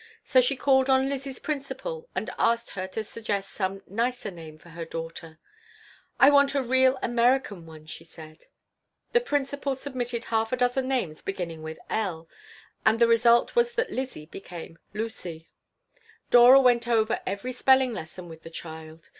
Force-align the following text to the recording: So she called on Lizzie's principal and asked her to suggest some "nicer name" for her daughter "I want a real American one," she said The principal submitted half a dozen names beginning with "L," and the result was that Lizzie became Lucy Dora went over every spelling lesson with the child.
So 0.25 0.41
she 0.41 0.55
called 0.55 0.89
on 0.89 1.07
Lizzie's 1.09 1.37
principal 1.37 2.09
and 2.15 2.31
asked 2.39 2.71
her 2.71 2.87
to 2.87 3.03
suggest 3.03 3.51
some 3.51 3.83
"nicer 3.85 4.31
name" 4.31 4.57
for 4.57 4.69
her 4.69 4.83
daughter 4.83 5.37
"I 6.19 6.31
want 6.31 6.55
a 6.55 6.63
real 6.63 6.97
American 7.03 7.67
one," 7.67 7.85
she 7.85 8.03
said 8.03 8.45
The 9.11 9.21
principal 9.21 9.75
submitted 9.75 10.23
half 10.23 10.51
a 10.51 10.57
dozen 10.57 10.87
names 10.87 11.21
beginning 11.21 11.61
with 11.61 11.77
"L," 11.87 12.27
and 12.83 12.97
the 12.97 13.07
result 13.07 13.55
was 13.55 13.73
that 13.75 13.91
Lizzie 13.91 14.25
became 14.25 14.79
Lucy 14.95 15.51
Dora 16.31 16.59
went 16.59 16.87
over 16.87 17.19
every 17.27 17.51
spelling 17.51 17.93
lesson 17.93 18.27
with 18.27 18.41
the 18.41 18.49
child. 18.49 19.09